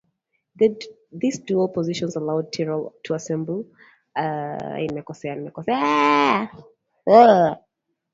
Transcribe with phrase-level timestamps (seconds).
[1.11, 3.67] These dual positions allowed Terral to assembly
[4.17, 5.63] a range of statewide political
[7.03, 7.63] contacts.